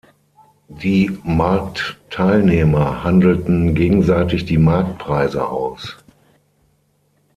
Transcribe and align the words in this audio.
Die 0.81 1.15
Marktteilnehmer 1.21 3.03
handelten 3.03 3.75
gegenseitig 3.75 4.45
die 4.45 4.57
Marktpreise 4.57 5.47
aus. 5.47 5.95